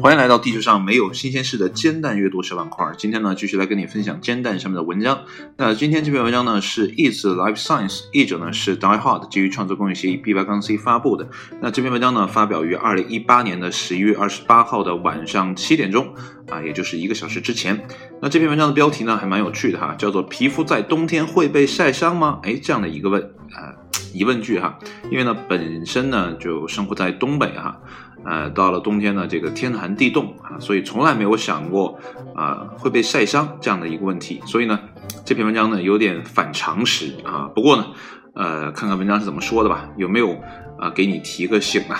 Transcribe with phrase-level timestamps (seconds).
[0.00, 2.90] 欢迎来到地球上没有新鲜事的煎蛋阅读小板块。
[2.96, 5.24] 今天呢，继续来跟你分享煎蛋上面的文章。
[5.58, 11.28] 那今天这篇文章呢是 Is Life Science，译者呢是 Die Hard，基于创作公益协议 B 八杠 C 发布的。
[11.60, 16.14] 那这篇文章呢发表于二零一八年的十一月二十八号的晚上七点钟
[16.48, 17.86] 啊，也就是一个小时之前。
[18.22, 23.20] 那这篇文章的标题呢还蛮有趣的哈，叫做“皮肤在冬天会被晒伤吗？”哎，这样的一个问
[23.52, 23.76] 啊
[24.12, 24.78] 疑问句哈，
[25.10, 27.80] 因为呢本身呢就生活在东北哈。
[28.22, 31.98] 呃，到了冬天呢，这个天寒地冻啊，所以从来没有想过
[32.34, 34.42] 啊会被晒伤这样的一个问题。
[34.44, 34.78] 所以呢，
[35.24, 37.50] 这篇文章呢有点反常识啊。
[37.54, 37.86] 不过呢，
[38.34, 40.38] 呃，看看文章是怎么说的吧，有没有
[40.78, 41.98] 啊给你提个醒啊？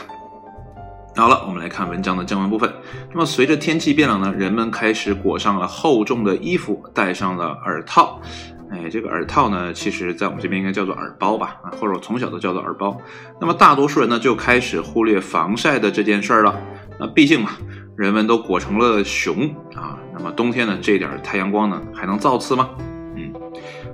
[1.16, 2.70] 好了，我们来看文章的正文部分。
[3.12, 8.20] 那么随着天气变冷呢，人们开始裹上了厚重的衣服，戴上了耳套。
[8.70, 12.96] 哎，这个耳套呢，其实在我们这边应该叫做耳包吧，啊，或者我从小都叫做耳包。
[13.40, 16.56] 那么大多数人呢，就开始忽略防晒的这件事儿了。
[16.98, 17.50] 那毕竟嘛，
[17.96, 22.70] 人们都裹成了熊啊，那么冬天呢，这点太阳光呢，还能造次吗？
[23.16, 23.32] 嗯，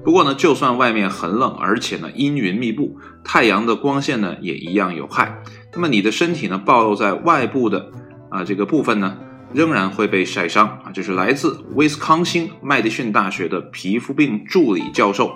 [0.05, 5.43] 不过呢，就算外面很冷，而且呢阴云密布，太阳的光线呢也一样有害。
[5.73, 7.91] 那么你的身体呢，暴露在外部的
[8.31, 9.17] 啊这个部分呢？
[9.53, 10.91] 仍然会被晒伤啊！
[10.93, 15.33] 这是来自威斯康星麦迪逊大学的皮肤病助理教授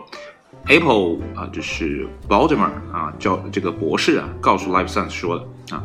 [0.66, 5.82] Apple 啊，这是 Baltimore 啊，教这个博士啊，告诉 Life Science 说的啊，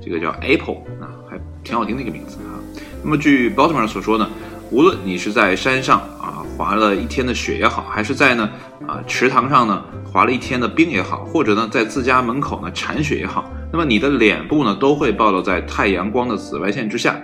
[0.00, 2.56] 这个叫 Apple 啊，还挺好听的一个名字啊。
[3.02, 4.28] 那么据 Baltimore 所说呢，
[4.70, 8.48] 无论你是在山上啊滑了一天的雪也好，还是在呢
[8.86, 17.20] 啊池塘上呢滑了一天的冰也好，或者呢在自家门口呢铲雪也好，那么你的脸部呢都会暴露在太阳光的紫外线之下。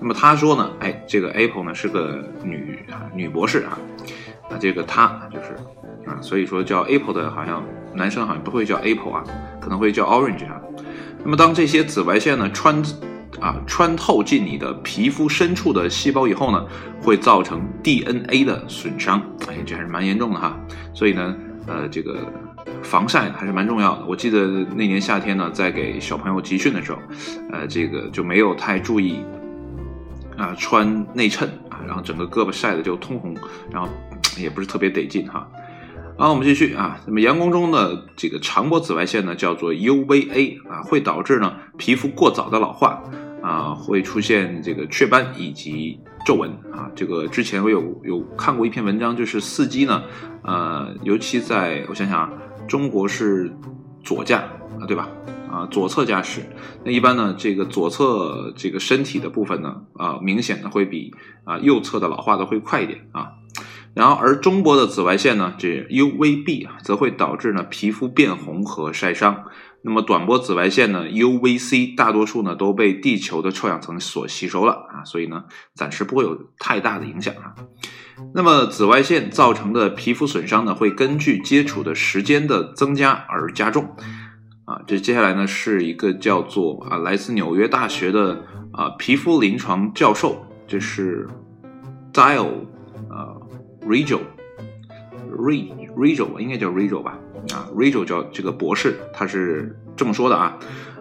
[0.00, 2.78] 那么他说呢，哎，这个 Apple 呢是个女
[3.14, 3.78] 女博士啊，
[4.48, 5.54] 啊这个她就是
[6.08, 7.62] 啊，所以说叫 Apple 的好像
[7.94, 9.22] 男生好像不会叫 Apple 啊，
[9.60, 10.58] 可能会叫 Orange 啊。
[11.22, 12.82] 那么当这些紫外线呢穿
[13.40, 16.66] 啊穿透进你的皮肤深处的细胞以后呢，
[17.02, 20.58] 会造成 DNA 的损伤，哎，这还是蛮严重的哈。
[20.94, 22.20] 所以呢，呃，这个
[22.82, 24.04] 防晒还是蛮重要的。
[24.06, 26.98] 我记得那年夏天呢，在给小朋友集训的时候，
[27.52, 29.22] 呃，这个就没有太注意。
[30.40, 33.36] 啊，穿内衬啊，然后整个胳膊晒的就通红，
[33.70, 33.86] 然后
[34.38, 35.46] 也不是特别得劲哈。
[36.16, 36.98] 好，我们继续啊。
[37.06, 43.02] 那么阳光中的这个长波紫外线呢，叫做 UVA 啊，会导致呢皮肤过早的老化
[43.42, 46.90] 啊，会出现这个雀斑以及皱纹啊。
[46.94, 50.02] 这个之前我有有看过一篇文章，就是四季呢，
[50.42, 52.32] 呃，尤其在我想想啊，
[52.66, 53.50] 中国是
[54.02, 54.38] 左驾
[54.80, 55.08] 啊，对吧？
[55.50, 56.42] 啊，左侧驾驶，
[56.84, 61.12] 那一般呢，这个左侧这个身体的部分呢，啊，明显的会比
[61.44, 63.32] 啊右侧的老化的会快一点啊。
[63.92, 69.46] 然后而中波的紫外线呢，这 UVB 啊，则会导致呢皮肤变红和晒伤。
[69.82, 77.54] 那么短波紫外线呢，UVC 大多数呢都被地球的臭氧层所吸收了啊，所以呢暂时不会有太大的影响啊。
[78.34, 83.96] 那么紫外线造成的皮肤损伤呢，会根据接触的时间的增加而加重。
[84.66, 91.26] 啊，这接下来呢是一个叫做啊来自纽约大学的啊皮肤临床教授，这是
[92.12, 92.66] Dial
[93.08, 93.40] 啊
[93.80, 97.18] Rachel，Rachel 应该叫 Rachel 吧
[97.52, 100.58] 啊 Rachel 叫这个博士，他是这么说的啊，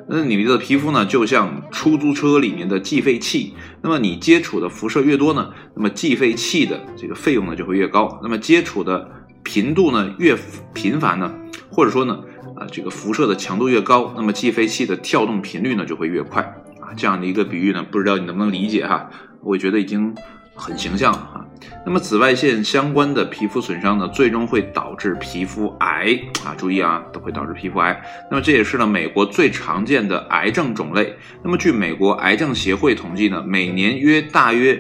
[0.07, 9.09] 那你的皮肤呢就像出租车里面的计费器，那么你接触的辐射越多呢，那么计费器的这个费用呢就会越高，那么接触的
[9.43, 10.37] 频度呢越
[10.73, 11.31] 频繁呢，
[11.69, 12.19] 或者说呢。
[12.55, 16.41] 啊，这个辐射的强度越高，那么计费器的跳动频率呢就会越快
[16.81, 16.91] 啊。
[16.97, 19.09] 这样的一个比喻呢，不知道你能不能理解哈？
[19.41, 20.13] 我觉得已经
[20.55, 21.38] 很形象了哈。
[21.85, 28.01] 那么紫外线相关的皮肤损伤呢，最终会导致皮肤癌啊，注意啊，都会导致皮肤癌。
[28.29, 31.13] 那么这也是呢美国最常见的癌症种类。
[31.43, 34.79] 那么据美国癌症协会统计呢，每年约大约。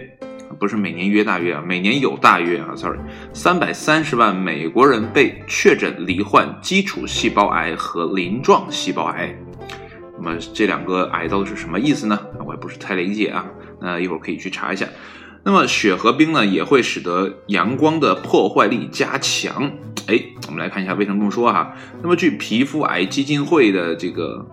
[0.59, 2.99] 不是每年约大约啊，每年有大约啊，sorry，
[3.31, 9.33] 三百三十万美国人被确诊罹患基础细胞癌和鳞状细胞癌。
[10.17, 12.19] 那么这两个癌到底是什么意思呢？
[12.45, 13.45] 我也不是太理解啊。
[13.79, 14.85] 那一会儿可以去查一下。
[15.49, 19.63] 那么雪和冰呢，也会使得阳光的破坏力加强。
[20.05, 21.73] 哎，我们来看一下为什么这么说哈。
[22.03, 24.45] 那么据皮肤癌基金会的这个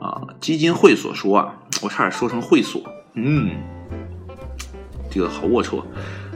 [0.00, 2.82] 啊基金会所说啊，我差点说成会所，
[3.16, 3.50] 嗯。
[5.10, 5.82] 这个好龌龊，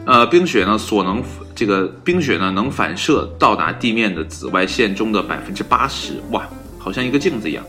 [0.05, 1.23] 呃，冰雪呢所能
[1.55, 6.47] 这个冰雪呢能反射到达地面的紫外线中的百分之八十，哇，
[6.79, 7.65] 好像一个镜子一样。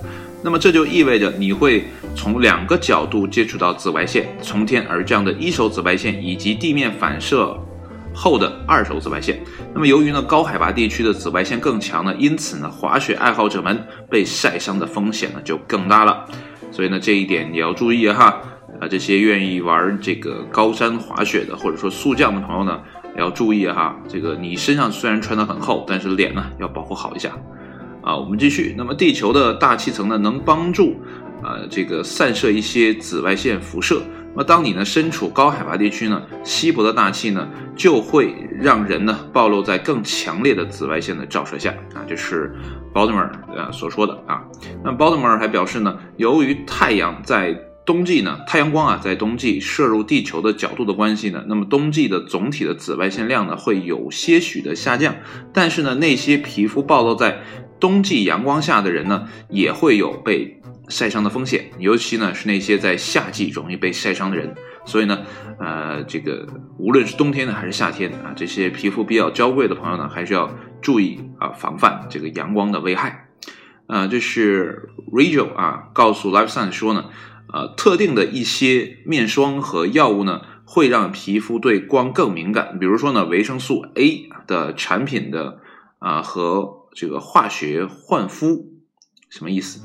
[0.45, 7.59] 那么这就意味着你会从两个角度接触到紫外线，从天而降的一手紫外线以及地面反射
[8.13, 9.41] 后的二手紫外线。
[9.73, 16.23] 那么由于呢高海拔地区的紫外线更强呢，因此呢滑雪爱好者们被晒伤的风险呢就更大了。
[16.71, 18.39] 所以呢，这一点你要注意哈。
[18.79, 22.79] 啊，这些愿意玩这个高山滑雪的，或者说速降的朋友呢，
[23.17, 23.95] 要注意哈。
[24.07, 27.31] 这个你身上虽然穿的很厚，但是脸呢要保护好一下。
[28.05, 28.75] 啊，我们继续。
[28.77, 30.95] 那么地球的大气层呢，能帮助
[31.41, 34.01] 啊这个散射一些紫外线辐射。
[34.31, 41.71] 那么当你呢身处高海拔地区呢，稀薄的大气呢就会让人呢暴露在更强烈的紫外线的照射下。
[41.95, 42.53] 啊，这是
[42.93, 44.43] Baltimore 呃所说的啊。
[44.83, 55.15] 那 Baltimore 还表示呢，由于太阳在冬季呢，太阳光啊，在冬季射入地球的角度的关系呢，那么冬季的总体的紫外线量呢，会有些许的下降。
[55.53, 57.41] 但是呢，那些皮肤暴露在
[57.85, 60.59] 冬季阳光下的人呢，也会有被
[60.89, 64.55] 晒伤的风险，尤其呢是那些在夏季容易被晒伤的人。
[64.85, 65.19] 所以呢，
[65.59, 66.47] 呃，这个
[66.79, 70.49] 无论是冬天呢还是夏天啊，这些皮肤比较娇贵的朋友呢，还是要
[70.81, 73.27] 注意啊，防范这个阳光的危害。
[73.85, 77.05] 啊，这是 Rachel 啊，告诉 Life Science 说呢。
[77.53, 82.79] 呃，特定的一些面霜和药物呢，会让皮肤对光更敏感。
[82.79, 85.59] 比如说呢，维生素 A 的产品的
[85.99, 88.71] 啊和这个化学焕肤，
[89.29, 89.81] 什么意思？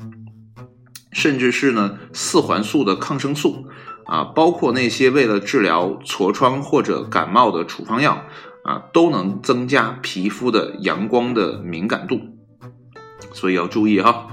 [1.11, 3.67] 甚至是呢四环素的抗生素
[4.05, 8.23] 啊，包括那些为了治疗痤疮或者感冒的处方药
[8.63, 12.21] 啊，都能增加皮肤的阳光的敏感度。
[13.33, 14.27] 所以要注意哈，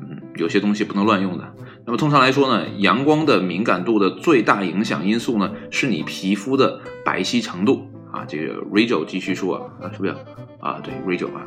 [0.00, 1.54] 嗯，有些东西不能乱用的。
[1.86, 8.24] 那么通常来说呢，阳光的敏感度的最大影响因素呢，是你皮肤的白皙程度啊。
[8.24, 10.14] 这个 Rachel 继续说啊，是不是
[10.60, 10.80] 啊？
[10.82, 11.46] 对，Rachel 啊。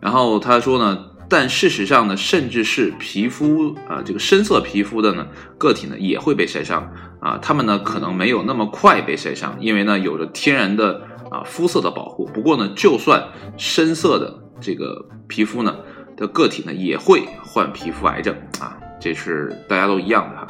[0.00, 5.26] 然后他说呢，但事实上呢，甚至是皮肤啊，这个深色皮肤的呢
[5.58, 7.38] 个体呢，也会被晒伤啊。
[7.40, 12.24] 他们呢可能没有那么快被晒伤，因为呢有着天然的啊肤色的保护。
[12.32, 13.22] 不过呢，就算
[13.56, 15.76] 深色的这个皮肤呢
[16.16, 18.76] 的个体呢，也会患皮肤癌症啊。
[18.98, 20.46] 这是大家都一样的哈，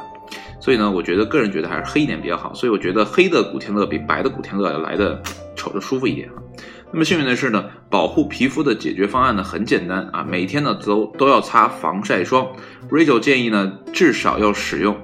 [0.59, 2.53] 所以呢，我觉得个人觉得还是黑一点比较好。
[2.53, 5.21] 所以我觉得黑的古天乐比白的古天乐要来的
[5.55, 6.35] 瞅着舒服一点啊。
[6.93, 12.45] 那么幸运的是呢，保护皮肤的解决方案呢很简单啊，每天呢都都要擦防晒霜。
[12.89, 14.97] Rachel 建议呢至少要使用，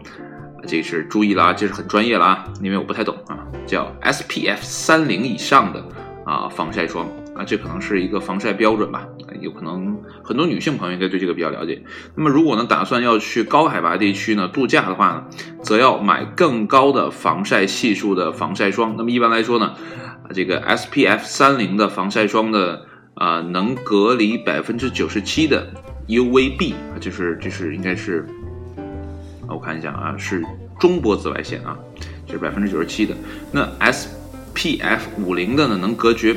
[0.68, 5.84] 这是注意了啊，这是很专业了啊，因为我不太懂啊，叫 SPF 三零以上的
[6.25, 7.07] 啊防晒霜。
[7.38, 9.06] 啊，这可能是一个防晒标准吧，
[9.42, 11.80] 有可能很多女性朋友应该对这个比较了解。
[12.16, 15.24] 那么如果呢打算要去高海拔地区呢度假的话呢，
[15.62, 18.95] 则要买更高的防晒系数的防晒霜。
[18.98, 19.75] 那么一般来说呢，
[20.34, 22.86] 这个 SPF 三零的防晒霜的
[23.16, 25.68] 啊能隔离百分之九十七的
[26.08, 28.26] UVB 啊，就是就是应该是，
[29.48, 30.44] 我看一下啊，是
[30.80, 31.78] 中波紫外线啊，
[32.26, 33.16] 就是百分之九十七的。
[33.52, 36.36] 那 SPF 五零的呢能隔绝。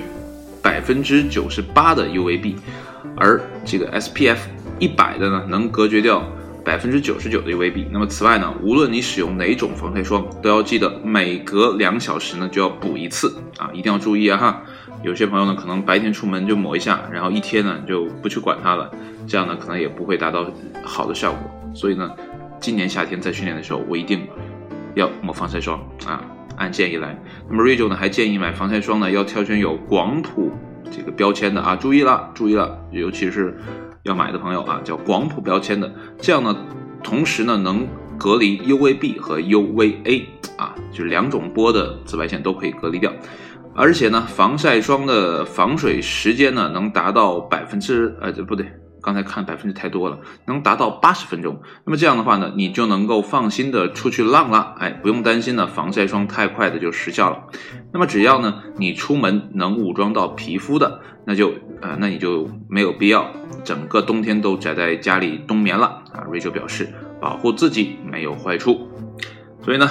[0.63, 2.55] 百分之九十八的 UVB，
[3.17, 4.37] 而这个 SPF
[4.79, 6.23] 一百的呢，能隔绝掉
[6.71, 7.89] 百分之九十九的 UVB。
[7.91, 14.63] 那么此外呢，无论你使用哪种防晒霜，都要记得每隔两小时呢就要补一次啊，一定要注意啊哈。
[15.03, 18.89] 有些朋友呢，可能白天出门就抹一下，然后一天呢就不去管它了，
[19.27, 20.49] 这样呢可能也不会达到
[20.85, 21.41] 好的效果。
[21.75, 22.09] 所以呢，
[22.61, 24.25] 今年夏天在训练的时候，我一定
[24.95, 25.77] 要抹防晒霜
[26.07, 26.23] 啊。
[26.55, 30.53] 按建议来，那么 Rachel 呢还建议买防晒霜呢，要挑选有广谱
[30.89, 33.59] 这个标签的啊，注意了，注意了，尤其是
[34.05, 36.57] 要买的朋友啊，叫广谱标签的，这样呢，
[37.03, 37.87] 同时呢能
[38.19, 40.25] 隔离 UVB 和 UVA
[40.57, 43.13] 啊，就是两种波的紫外线都可以隔离掉，
[43.75, 48.67] 而且呢，防晒霜的防水时间呢能达到百分之呃不对。
[49.03, 51.61] 刚才看百分之太多了，能达到八十分钟。
[51.85, 57.45] 那么这样的话呢，你就能够放心的出去浪了，哎，不用担心呢，防晒霜太快的就失效了。
[57.93, 63.31] 那么只要呢，你出门能武装到皮肤的，那就呃，那你就没有必要
[63.65, 66.25] 整个冬天都宅在家里冬眠了啊。
[66.31, 66.89] 瑞秋表示，
[67.21, 68.89] 保护自己没有坏处。
[69.63, 69.89] 所以呢，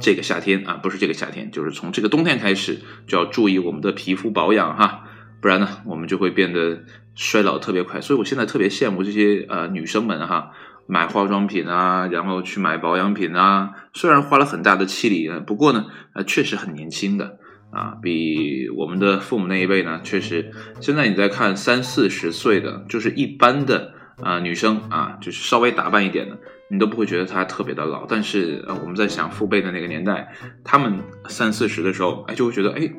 [0.00, 4.99] 这个夏天啊，不是这个夏天，就是从这个冬天开始就要注意我们的皮肤保养哈。
[5.40, 6.80] 不然呢，我们就会变得
[7.14, 8.00] 衰老特别快。
[8.00, 10.50] 所以我现在特别羡慕这些呃女生们哈，
[10.86, 13.70] 买化妆品啊，然后去买保养品啊。
[13.94, 17.38] 虽然花了很大的气力，不过呢，呃，确实很年轻的
[17.70, 20.50] 啊，比我们的父母那一辈呢，确实。
[20.80, 28.04] 现在你再看三四十岁的，就是一般的啊女生啊，就是稍微打扮一点的，你都不会觉得她特别的老。
[28.06, 32.92] 但是呃，我们在想父辈的那个年代，他们三四十的时候，哎，就会觉得哎。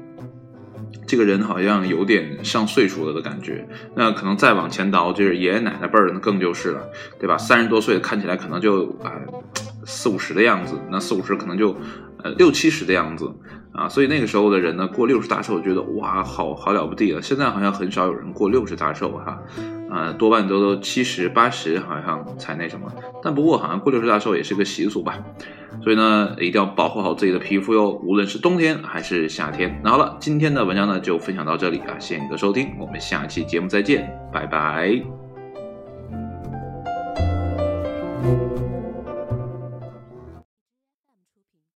[1.07, 7.38] 这个人好像有点上岁数了的感觉，那可能再往前倒，就是爷爷奶奶辈儿，那更就是了，对吧？
[7.38, 9.12] 三十多岁看起来可能就啊
[9.86, 11.75] 四五十的样子，那四五十可能就
[12.24, 13.33] 呃六七十的样子
[13.74, 17.21] 啊，所以那个时候的人呢，过六十大寿，觉得哇，好好了不地了。
[17.21, 19.38] 现在好像很少有人过六十大寿哈，
[19.91, 22.89] 呃，多半都都七十八十，好像才那什么。
[23.21, 25.19] 但不过好像过六十大寿也是个习俗吧，
[25.83, 29.81] 所以呢，一定要保护好自己的皮肤哟，无论是冬天还是夏天。
[29.83, 35.21] 那好了，今天的文章呢就分享到这里啊，谢谢你的收听，我们下期节目再见，拜拜。